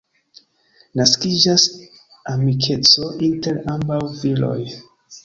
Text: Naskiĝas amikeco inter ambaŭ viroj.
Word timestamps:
Naskiĝas 1.01 1.65
amikeco 2.31 3.11
inter 3.29 3.61
ambaŭ 3.75 4.01
viroj. 4.23 4.57